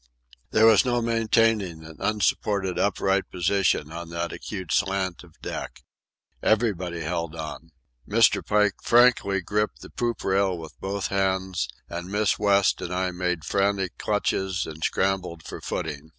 [0.49, 5.83] There was no maintaining an unsupported upright position on that acute slant of deck.
[6.41, 7.69] Everybody held on.
[8.09, 8.43] Mr.
[8.43, 13.45] Pike frankly gripped the poop rail with both hands, and Miss West and I made
[13.45, 16.09] frantic clutches and scrambled for footing.